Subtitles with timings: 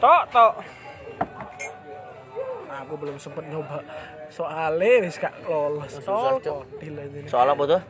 [0.00, 0.52] Tok, tok.
[2.66, 3.82] Nah, aku belum sempet nyoba
[4.30, 6.38] soalnya wis gak lolos soal
[7.26, 7.80] Soal apa tuh?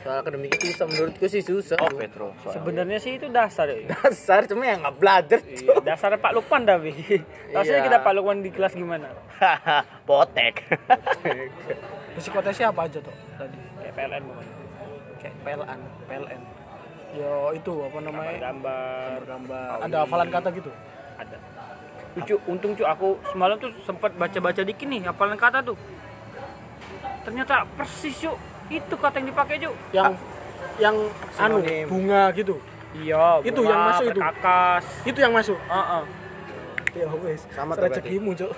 [0.00, 1.76] Soal akademiknya susah menurutku sih susah.
[1.78, 2.32] Oh, Petro.
[2.46, 3.84] Sebenarnya sih itu dasar ya.
[3.86, 5.40] Dasar cuma yang nggak belajar.
[5.40, 6.92] Iya, dasar Pak Lukman tapi.
[7.48, 7.86] Rasanya Iya.
[7.86, 9.08] kita Pak Lukman di kelas gimana?
[10.08, 10.60] Potek.
[12.14, 14.46] psikotesnya apa aja tuh tadi Kayak PLN bukan?
[15.18, 16.40] kayak PLN PLN
[17.14, 19.16] yo itu apa namanya Gambar.
[19.24, 20.70] gambar ada hafalan kata gitu
[21.16, 21.36] Ada.
[22.14, 25.74] Lucu, untung cu aku semalam tuh sempat baca-baca dikit nih hafalan kata tuh.
[27.22, 28.32] Ternyata persis cu.
[28.66, 29.72] Itu kata yang dipakai cu.
[29.90, 30.14] yang
[30.74, 30.96] yang
[31.36, 31.86] anu Sinonim.
[31.86, 32.58] bunga gitu
[32.94, 34.14] Iya, Itu bunga, yang masuk itu?
[34.16, 34.84] perkakas.
[35.02, 36.02] itu yang masuk Heeh.
[36.94, 38.50] ya wes Sama rezekimu cok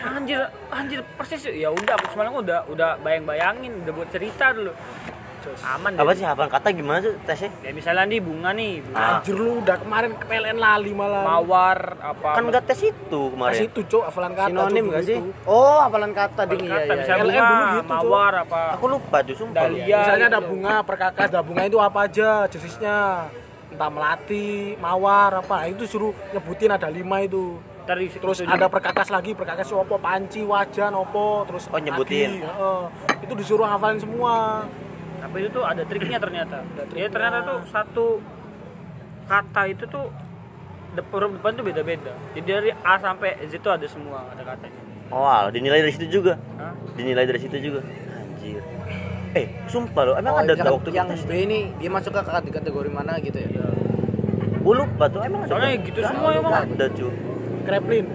[0.00, 0.40] Anjir,
[0.70, 1.50] anjir persis cu.
[1.50, 4.70] Ya udah aku semalam udah udah bayang-bayangin, udah buat cerita dulu.
[5.62, 7.50] Aman Apa sih hafal kata gimana tuh tesnya?
[7.60, 8.96] Ya misalnya nih bunga nih, bunga.
[8.96, 9.08] Ah.
[9.16, 13.58] anjir lu udah kemarin ke PLN lali malah mawar apa Kan enggak tes itu kemarin.
[13.62, 15.18] itu cok hafalan kata Sinonim Cok, nggak sih?
[15.18, 15.30] gitu.
[15.44, 16.94] Oh, hafalan kata ding kata iya iya.
[16.96, 19.62] misalnya PLN bunga, dulu gitu, mawar apa Aku lupa tuh sumpah.
[19.62, 19.98] Dahlia.
[19.98, 22.96] misalnya ada bunga perkakas ada bunga itu apa aja jenisnya
[23.70, 27.54] entah melati mawar apa itu suruh nyebutin ada lima itu
[28.14, 32.38] terus ada perkakas lagi perkakas opo panci wajan opo terus Oh, nyebutin.
[32.38, 32.80] lagi, heeh.
[33.20, 34.62] itu disuruh hafalin semua
[35.20, 36.64] apa itu tuh ada triknya ternyata.
[36.64, 38.06] Ada Jadi ternyata tuh satu
[39.26, 40.06] kata itu tuh
[40.90, 42.12] huruf depan tuh beda-beda.
[42.34, 44.80] Jadi dari A sampai Z tuh ada semua ada katanya.
[45.10, 46.38] Oh, dinilai dari situ juga.
[46.56, 46.74] Hah?
[46.94, 47.80] Dinilai dari situ juga.
[48.14, 48.62] Anjir.
[49.30, 51.06] Eh, sumpah lo, emang Oh, ada waktu yang?
[51.06, 53.46] B ini dia masuk ke kate- kategori mana gitu ya?
[54.60, 55.50] Gue lupa tuh, emang ada.
[55.54, 56.52] Soalnya gitu semua emang.
[56.66, 57.14] Ada cuy.
[57.60, 58.06] kreplin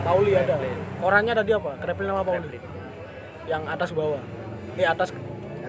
[0.00, 0.54] Pauli ada
[0.96, 2.58] korannya tadi apa kreplin sama Pauli
[3.46, 4.18] yang atas bawah
[4.74, 5.12] eh atas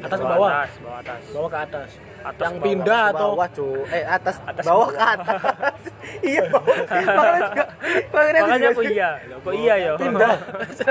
[0.04, 1.22] atas ke bawah atas, bawah atas.
[1.34, 2.68] bawah ke atas, Atas yang ke bawah.
[2.68, 3.68] pindah Ke atau bawah, cu.
[3.88, 5.82] Eh, atas, Atas bawah ke ke atas.
[6.32, 6.76] iya, bawah.
[6.88, 7.66] Makanya juga.
[8.12, 8.88] Makanya Makanya sih.
[8.92, 9.10] iya.
[9.38, 9.92] Kok iya ya?
[9.96, 10.36] pindah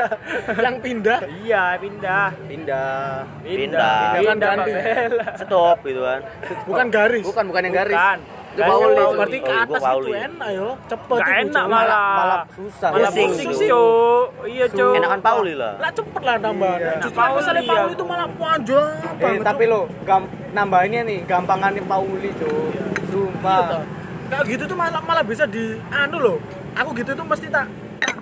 [0.65, 2.27] yang pindah iya, pindah.
[2.47, 3.09] Pindah.
[3.44, 4.00] Pindah.
[4.17, 4.71] Pindah, ganti.
[4.72, 5.27] Pak Bella.
[5.38, 6.21] Stop gitu kan.
[6.67, 7.97] bukan garis Bukan, bukan yang garis.
[7.97, 8.19] Bukan.
[8.19, 8.36] Itu Garis Pauli.
[8.56, 9.03] Yang Oh, Pauli.
[9.15, 10.11] berarti ke Oh, gua atas itu Pauli.
[10.19, 11.67] enak yo cepet Gak itu, enak Cuk.
[11.69, 12.09] malah.
[12.17, 12.89] malah susah.
[12.91, 13.49] Malah Pusing.
[13.67, 14.27] Cuk.
[14.47, 14.94] Iya, Cuk.
[14.94, 15.72] Enakan Pauli lah.
[15.77, 17.71] lah cepet lah nambah Enak justru Pauli, misalnya iya.
[17.71, 19.72] Pauli itu malah panjang Eh, banget tapi Cuk.
[19.72, 19.81] lo
[20.50, 22.50] nambahinnya nih gampangannya Pauli, cu.
[23.06, 23.61] Sumpah.
[23.67, 23.78] Iya,
[24.27, 26.37] kayak gitu tuh malah malah bisa di anu loh
[26.75, 27.71] aku gitu tuh mesti tak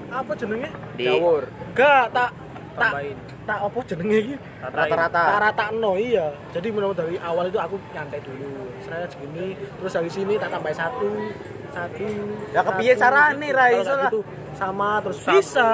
[0.06, 1.48] apa jenenge Di Jawur.
[1.72, 2.43] gak tak tak
[2.76, 3.16] Tambahin.
[3.44, 4.34] tak apa jenenge iki.
[4.60, 5.22] Rata-rata.
[5.38, 9.46] rata no iya jadi menurut dari awal itu aku nyantai dulu saya segini
[9.76, 11.08] terus dari sini tak tambah satu
[11.70, 12.06] satu
[12.50, 13.48] Ya, kepiye carane?
[13.48, 14.02] Kalau Iso lah.
[14.04, 14.20] gitu
[14.54, 15.32] sama terus Sama.
[15.34, 15.68] bisa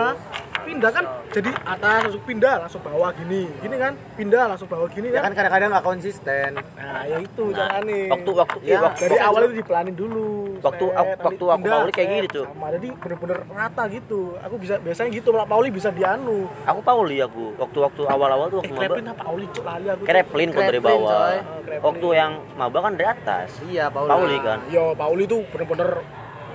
[0.70, 5.10] pindah kan jadi atas langsung pindah langsung bawah gini gini kan pindah langsung bawah gini
[5.10, 6.50] Ya kan kan kadang-kadang nggak konsisten.
[6.78, 9.94] nah ya itu Nah, caranya waktu waktu Ya, iya, waktu dari waktu- awal itu dipelanin
[9.94, 10.28] dulu
[10.60, 12.46] Waktu Set, aku- nanti waktu aku pindah, Pauli kayak set, gini, Cuk.
[12.46, 17.16] sama jadi bener-bener rata gitu aku bisa biasanya gitu malah Pauli bisa dianu aku Pauli
[17.18, 17.44] aku.
[17.56, 19.12] Waktu-waktu awal-awal tuh eh waktu Kreplin maba.
[19.12, 21.10] apa Pauli cuk lali aku Kreplin kok dari bawah.
[21.10, 21.36] coy.
[21.72, 21.80] Oh.
[21.82, 23.48] Waktu yang maba kan dari atas.
[23.64, 24.10] Iya, Pauli.
[24.10, 24.58] Pauli kan.
[24.68, 25.90] yo Pauli tuh bener-bener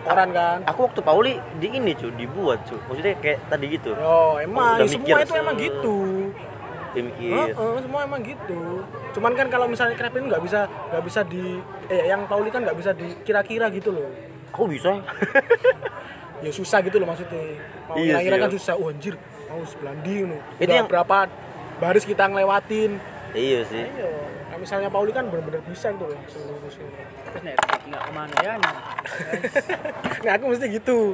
[0.05, 2.77] orang kan Aku waktu Pauli di ini cuy, dibuat cuy.
[2.83, 3.91] Maksudnya kayak tadi gitu.
[3.91, 5.97] yo emang Udah semua mikir, itu emang gitu
[6.95, 7.51] mikir.
[7.51, 8.61] Heeh, semua emang gitu
[9.11, 12.71] cuman kan kalau misalnya Kreplin nggak bisa nggak bisa di eh yang Pauli kan nggak
[12.73, 14.07] bisa dikira-kira gitu loh
[14.49, 15.03] Aku bisa.
[16.43, 18.55] ya susah gitu loh maksudnya mau Iya kira-kira kan ya.
[18.55, 21.27] susah oh anjir mau sebelandi nu Itu yang- berapa
[21.75, 22.91] baris kita ngelewatin
[23.33, 23.83] iya sih.
[23.83, 24.11] Iya,
[24.55, 27.03] nah, misalnya Pauli kan bener-bener bisa gitu loh seluruh seluruh.
[27.27, 27.55] Terus nih,
[27.91, 28.53] nggak ke mana ya?
[30.23, 31.11] Nah aku mesti gitu.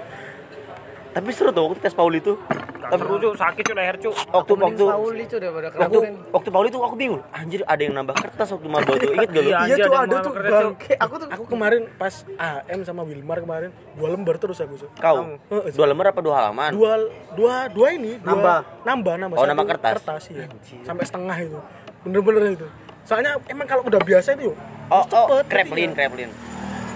[1.12, 2.38] Tapi seru tuh waktu tes Pauli itu.
[2.82, 4.16] Gak seru Cuk, sakit Cuk leher Cuk.
[4.32, 5.98] Waktu Mending waktu Pauli cu daripada waktu
[6.32, 7.22] waktu Pauli tuh aku bingung.
[7.34, 9.10] Anjir ada yang nambah kertas waktu maba tuh.
[9.10, 9.50] Ingat gak lu?
[9.50, 9.60] Iya.
[9.66, 10.94] Iya tuh ada tuh bangke.
[10.96, 14.90] Aku tuh aku kemarin pas AM sama Wilmar kemarin dua lembar terus aku tuh.
[14.96, 16.72] Kau dua lembar apa dua halaman?
[16.72, 16.94] Dua
[17.34, 18.58] dua dua ini dua, Nambah.
[18.86, 20.30] nambah nambah Oh, nambah kertas.
[20.30, 20.46] iya.
[20.86, 21.60] sampai setengah itu
[22.02, 22.68] bener-bener itu
[23.04, 24.58] soalnya emang kalau udah biasa itu yuk
[24.92, 26.30] Oh, oh, cepet kreplin, kreplin.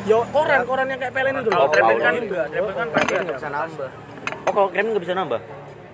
[0.04, 1.72] yo koran koran yang kayak pelen itu Kalau loh.
[1.72, 3.34] Kreplin kan enggak, Kreplin kan pasti Nggak ada.
[3.34, 3.90] bisa nambah.
[4.46, 5.40] Oh, kalau kreplin nggak bisa nambah?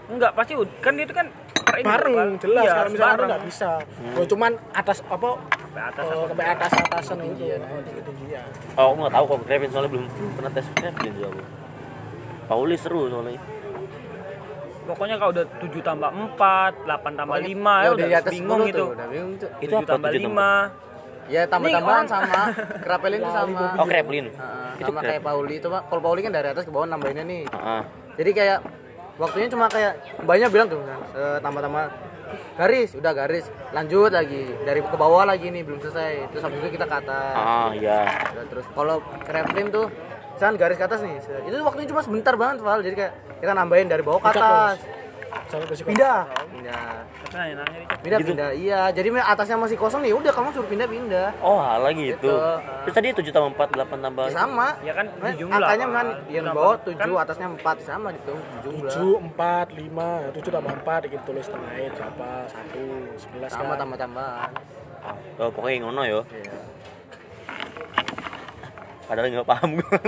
[0.09, 1.27] Enggak, pasti kan itu kan
[1.62, 2.31] bareng Bang.
[2.41, 3.30] jelas Iya, kalau misalnya bareng.
[3.30, 3.69] nggak bisa
[4.12, 5.27] oh, cuman atas apa
[5.62, 8.45] Sampai atas oh, sampai atas atasan itu oh, ketinggian
[8.75, 10.06] Oh, aku nggak tahu kalau kreplin soalnya belum
[10.36, 11.41] pernah tes kreplin aku.
[12.44, 13.39] Pauli seru soalnya.
[14.91, 17.47] Pokoknya kalau udah 7 tambah 4, 8 tambah 5
[17.88, 18.83] ya udah di atas bingung 10 gitu.
[18.83, 19.49] tuh, Udah bingung tuh.
[19.63, 21.31] Itu 7 apa, tambah 7 5.
[21.31, 22.41] Ya tambah-tambahan sama.
[22.83, 23.61] Krapelin itu sama.
[23.79, 23.88] Oh.
[23.88, 24.27] Heeh,
[24.83, 25.09] Itu sama krep.
[25.15, 25.81] kayak Pauli itu pak.
[25.88, 27.43] Kalau Pauli kan dari atas ke bawah nambahinnya nih.
[27.47, 27.81] Heeh.
[28.19, 28.59] Jadi kayak
[29.15, 29.93] waktunya cuma kayak
[30.27, 30.99] banyak bilang tuh kan,
[31.39, 31.83] tambah-tambah
[32.55, 33.45] garis udah garis
[33.75, 37.35] lanjut lagi dari ke bawah lagi nih belum selesai terus habis itu kita ke atas
[37.35, 38.07] ah iya
[38.47, 39.88] terus kalau kreatif tuh
[40.41, 41.21] misalkan garis ke atas nih.
[41.21, 42.81] Itu waktunya cuma sebentar banget Val.
[42.81, 43.13] Jadi kayak
[43.45, 44.81] kita nambahin dari bawah ke atas.
[45.85, 46.25] pindah.
[46.49, 46.89] Pindah.
[47.21, 47.99] Dicap.
[48.01, 48.29] pindah Gitu.
[48.33, 48.49] pindah.
[48.57, 50.17] Iya jadi atasnya masih kosong nih.
[50.17, 52.25] Udah kamu suruh pindah pindah oh halah gitu.
[52.25, 52.33] Gitu.
[52.83, 54.67] terus tadi tujuh tambah empat delapan tambah Ya, sama.
[54.81, 55.55] Ya kan Nah, di jumlah.
[55.61, 57.23] angkanya kan yang bawah tujuh Kan?
[57.23, 58.33] atasnya empat sama gitu.
[58.65, 58.91] Jumlah.
[58.91, 62.29] Tujuh empat lima tujuh tambah empat gitu tulis tengahnya berapa?
[62.49, 62.83] Satu
[63.21, 63.77] sebelas sama kan?
[63.85, 64.51] tambah tambahan
[65.39, 66.19] oh, pokoknya ngono yo.
[66.33, 66.81] Iya
[69.12, 69.88] padahal nggak paham gue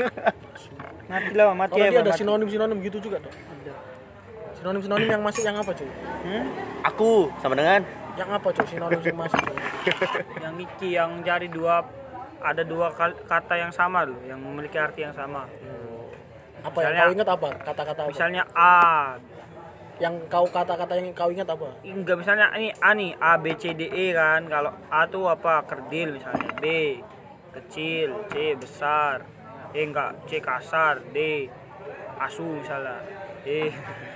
[1.03, 1.85] Mati lah, mati oh ya.
[1.85, 2.17] tadi ada mati.
[2.17, 3.33] sinonim sinonim gitu juga tuh
[4.55, 5.91] sinonim sinonim yang masuk yang apa cuy
[6.23, 6.43] Hmm?
[6.81, 7.83] aku sama dengan
[8.15, 9.57] yang apa cuy sinonim yang masuk cuy?
[10.39, 11.83] Yang iki yang jadi dua
[12.39, 15.43] ada dua kata yang sama loh, yang memiliki arti yang sama.
[16.61, 18.75] apa yang Misalnya- kau ingat apa kata-kata apa Misalnya A,
[19.97, 23.71] yang kau kata-kata yang kau ingat apa enggak misalnya ini A nih A B C
[23.71, 24.47] D E kan.
[24.47, 25.63] Kalau A tuh apa?
[25.63, 26.47] Kerdil misalnya.
[26.55, 26.65] B
[27.53, 29.23] kecil, C besar.
[29.71, 31.49] E enggak, C kasar, D
[32.15, 33.01] asu misalnya.
[33.43, 33.73] E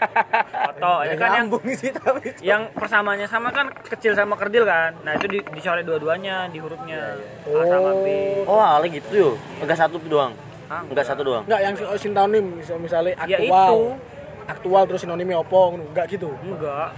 [0.69, 4.95] atau ya kan yang sih tapi yang persamanya sama kan kecil sama kerdil kan.
[5.01, 7.17] Nah, itu di, dicoret dua-duanya di hurufnya.
[7.43, 8.07] A sama B.
[8.45, 9.29] oh halah gitu yo
[9.59, 10.31] enggak satu doang
[10.67, 13.83] Ah, enggak satu doang enggak yang si- sinonim misal- misalnya Ya aktual itu.
[14.47, 15.39] aktual terus sinonimnya
[15.71, 15.83] ngono.
[15.87, 16.91] enggak gitu Enggak.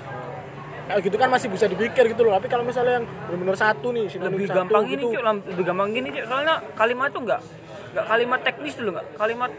[0.89, 2.33] Kayak gitu kan masih bisa dipikir gitu loh.
[2.33, 5.13] Tapi kalau misalnya yang benar-benar satu nih, sinonim lebih satu gampang ini gitu.
[5.13, 7.41] cuy lam- lebih gampang gini cuy soalnya kalimat tuh enggak
[7.89, 9.51] enggak kalimat teknis dulu enggak kalimat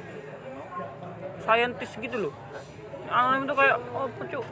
[1.40, 2.32] saintis gitu loh
[3.08, 4.44] anonim tuh kayak oh, apa cuy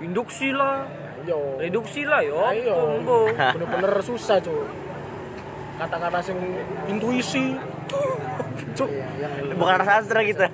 [0.00, 0.88] induksi lah
[1.20, 1.60] Ayo.
[1.60, 2.72] reduksi lah yo Ayo.
[2.96, 4.64] tunggu Bener-bener susah, cuy.
[5.76, 6.36] Kata-kata sing
[6.86, 7.56] intuisi.
[8.72, 8.88] Cuk.
[9.52, 10.44] bukan sastra gitu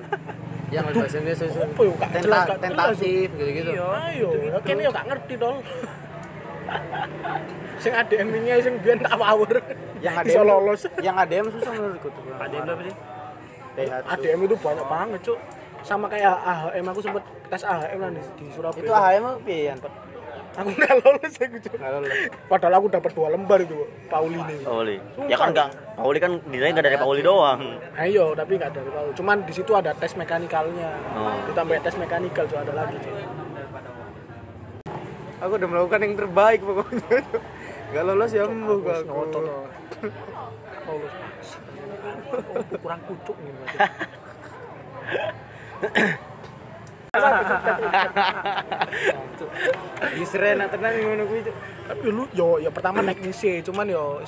[0.69, 2.59] yang bahasa Indonesia Apa yo gak jelas tenta- gak jelas.
[2.61, 4.29] tentatif gitu gitu iya Ayo,
[4.61, 5.57] kene yo gak ngerti dol.
[7.77, 9.55] sing ADM ini sing biyen tak power.
[9.99, 10.83] yang ADM lolos.
[10.99, 12.95] yang ADM susah menurutku tuh yang berapa sih
[13.87, 15.39] ADM itu banyak banget, cuk.
[15.83, 18.81] Sama kayak AHM aku sempet tes AHM lah di, di Surabaya.
[18.81, 19.79] itu AHM apa Yan?
[20.56, 21.56] Aku nggak lolos aku.
[21.76, 22.17] Nggak lolos.
[22.49, 23.76] Padahal aku dapat dua lembar itu,
[24.08, 24.56] Pauli ini.
[24.64, 24.97] Pauli
[25.29, 27.61] ya kan enggak Pauli kan dinilai enggak dari Pauli doang
[28.00, 29.12] Ayo, tapi nggak dari Pauli.
[29.12, 30.91] Cuman di situ ada tes mekanikalnya.
[31.12, 31.37] Oh.
[31.53, 33.25] Ditambah tes mekanikal tuh ada lagi, cuy.
[35.37, 37.20] aku udah melakukan yang terbaik pokoknya
[37.93, 39.44] Gak lolos ya Wes aku ngotot.
[39.44, 39.69] Lolos.
[40.87, 41.02] Oh,
[42.79, 43.50] kurang kucuk nih
[47.17, 47.85] berarti.
[50.21, 51.41] Yusren atau tenang ngono kuwi.
[51.87, 54.21] Tapi lu yo ya pertama naik ngisi, cuman yo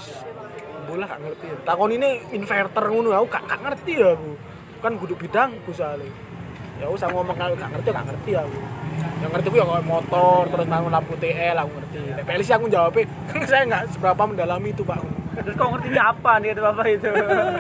[0.89, 1.47] bola gak ngerti.
[1.69, 4.33] Takon ini inverter ngono aku gak, gak ngerti ya aku.
[4.81, 6.09] Kan kudu bidang aku soalnya.
[6.79, 8.59] Ya usah ngomong kalau gak ngerti gak ngerti aku.
[9.19, 11.99] Yang ngerti aku ya kayak motor terus bangun lampu TL aku ngerti.
[12.17, 13.05] Nek PLC aku jawabnya
[13.51, 15.01] saya nggak seberapa mendalami itu pak.
[15.39, 17.09] terus kau ngerti ini apa nih kata bapak itu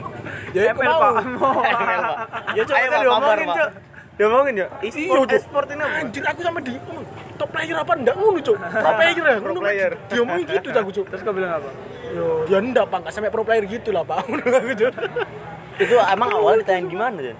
[0.59, 0.99] Ya, aku ML,
[1.39, 1.63] mau.
[1.63, 1.75] pak
[2.59, 3.71] Ya coba kan diomongin Cuk.
[4.19, 4.67] Diomongin ya.
[4.83, 5.39] Iya, E-sport, Cuk.
[5.39, 5.97] e-sport ini apa?
[6.03, 7.03] Anjir aku sama di oh,
[7.39, 8.57] top player apa enggak ngono cuk.
[8.85, 9.37] Pro player ya.
[9.39, 9.93] Pro player.
[10.11, 11.07] Dia ngomong gitu aku cuk.
[11.07, 11.71] terus kau bilang apa
[12.09, 14.25] Yo, ya enggak pak, nggak sampai pro player gitu lah pak.
[14.29, 14.93] Ngono aku cuk.
[15.79, 17.35] itu emang awalnya ditanya gimana ya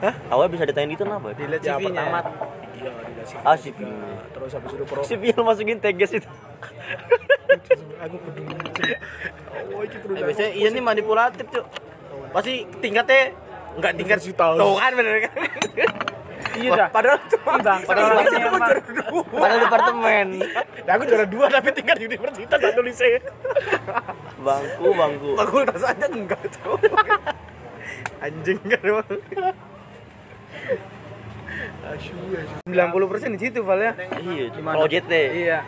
[0.00, 0.14] Hah?
[0.30, 1.34] Awalnya bisa ditanya itu kenapa?
[1.34, 1.90] Dilihat Ya CV-nya.
[1.90, 2.18] pertama
[2.78, 3.36] iya dikasih.
[3.42, 3.78] Ah, CV.
[4.30, 5.00] Terus habis itu pro.
[5.10, 6.28] Si Bill masukin tegas itu.
[8.00, 8.54] aku peduli.
[9.74, 10.14] Oh, iki terus.
[10.14, 11.66] Eh, biasanya iya nih manipulatif, Cuk.
[12.32, 13.34] Pasti tingkatnya
[13.76, 14.56] enggak tingkat Universitas.
[14.56, 15.34] Tuh kan bener kan?
[16.60, 18.62] Iya dah Padahal cuma bang padahal padahal emang
[19.10, 20.26] Padahal departemen.
[20.86, 23.20] Nah, aku juara dua tapi tingkat di universitas tak tulisnya.
[24.40, 25.30] Bangku, bangku.
[25.36, 26.80] fakultas aja enggak, Cuk.
[28.24, 29.08] Anjing kan emang.
[31.90, 32.64] Asyik, asyik.
[32.64, 33.92] 90% di situ, Val ya.
[34.20, 35.12] Iya, cuma OJT.
[35.12, 35.58] Iya.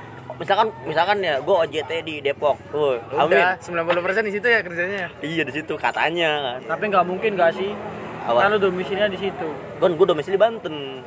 [0.41, 2.57] Misalkan misalkan ya gue OJT di Depok.
[2.73, 3.37] Tuh, amin.
[3.37, 5.07] Udah, 90% di situ ya kerjanya.
[5.21, 6.61] Iya di situ katanya kan.
[6.73, 7.77] tapi nggak mungkin gak sih
[8.23, 8.39] Apa?
[8.39, 11.03] kan lu domisilinya di situ Kan gue domisili Banten.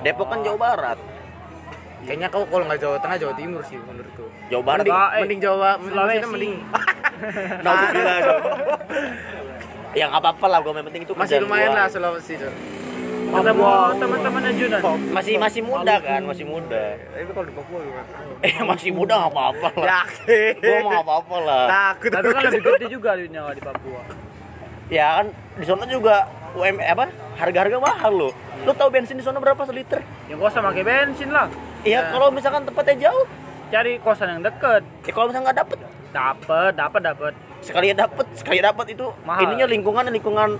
[0.00, 0.98] Depok kan Jawa Barat.
[2.02, 4.24] Kayaknya kau kalau nggak Jawa Tengah Jawa Timur sih menurutku.
[4.46, 4.84] Jawa Barat.
[4.84, 5.96] Mending, Pak, eh, mending Jawa, Sulawesi.
[5.96, 6.54] maksudnya mending
[7.64, 8.42] Nauzubillah dong.
[9.96, 11.78] Ya nggak apa-apa lah, gue yang penting itu masih lumayan gua.
[11.80, 12.52] lah Sulawesi, Cuk.
[13.26, 13.64] ketemu
[13.96, 16.84] teman-temannya Junan Masih masih muda kan, masih muda.
[16.94, 18.04] Tapi kalau di Papua gimana?
[18.46, 20.04] Eh masih muda nggak apa-apa lah.
[20.04, 20.54] Yakin.
[20.60, 21.64] Gue mau nggak apa-apa lah.
[21.66, 24.00] Takut tapi kan lebih gede juga duitnya di Papua
[24.86, 26.16] Ya kan di sana juga
[26.56, 27.04] UM apa
[27.36, 28.32] harga-harga mahal loh.
[28.64, 30.00] Lu tahu bensin di sana berapa seliter?
[30.26, 31.46] yang kau usah pakai bensin lah
[31.80, 33.24] Iya kalau misalkan tempatnya jauh,
[33.70, 35.78] cari kosan yang deket ya kalau misalkan nggak dapet
[36.10, 39.42] dapet dapet dapet sekali dapet sekali dapet itu Mahal.
[39.46, 40.50] ininya lingkungan lingkungan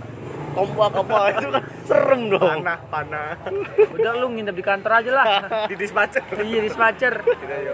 [0.54, 3.30] tombak apa itu kan serem dong panah panah
[3.90, 5.26] Udah lu nginep di kantor aja lah.
[5.70, 7.14] di dispatcher Iya dispatcher.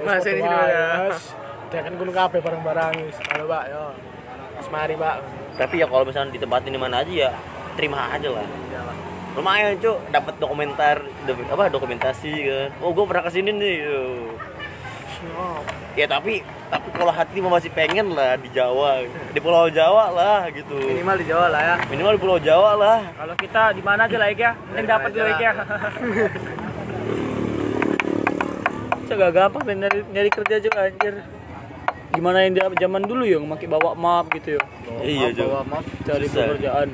[0.02, 0.86] Mas ini sini Wah, ya.
[1.08, 1.20] Mas.
[1.68, 2.94] dia kan gunung kape bareng-bareng
[3.32, 3.84] halo pak yo
[4.56, 5.16] Mas mari pak
[5.52, 7.30] tapi ya kalau misalnya ditempatin di mana aja ya
[7.74, 8.46] terima aja lah
[9.32, 14.00] lumayan cuy dapat dokumenter do- apa dokumentasi kan oh gue pernah ke sini nih yo.
[15.94, 20.40] ya tapi tapi kalau hati mah masih pengen lah di Jawa di Pulau Jawa lah
[20.48, 21.76] gitu Minimal di Jawa lah ya.
[21.88, 25.24] minimal di Pulau Jawa lah Kalau kita di mana aja lah ya, penting dapat dulu
[25.24, 25.38] lah.
[25.38, 25.52] ya.
[29.12, 31.20] Gak gampang men, nyari, nyari kerja juga anjir.
[32.16, 34.62] Gimana yang zaman dulu ya, pakai bawa map gitu ya.
[35.04, 36.88] iya Map, bawa map cari pekerjaan.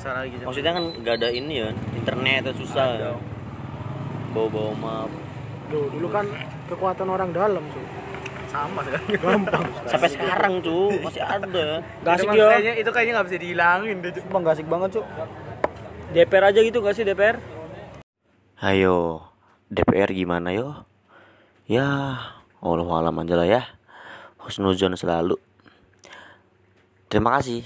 [0.00, 0.32] Susah lagi.
[0.40, 2.86] Maksudnya kan gak ada ini ya internet ya susah
[4.32, 5.10] bawa bawa map
[5.68, 6.24] Duh, dulu kan
[6.72, 7.84] kekuatan orang dalam tuh
[8.50, 9.14] sama sekali.
[9.20, 12.48] gampang sampai sekarang cuy masih ada Gak asik ya.
[12.48, 14.12] Kayaknya itu kayaknya nggak bisa dihilangin deh.
[14.32, 15.06] Bang gak asik banget cuk.
[16.16, 17.36] DPR aja gitu gak sih DPR?
[18.64, 19.20] Ayo,
[19.68, 20.88] DPR gimana yo?
[21.70, 22.18] Ya,
[22.58, 23.62] Allah alam aja lah ya.
[24.42, 25.36] Husnuzon selalu.
[27.06, 27.62] Terima kasih.